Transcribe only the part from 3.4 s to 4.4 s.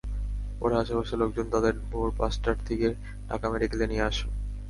মেডিকেলে নিয়ে আসেন।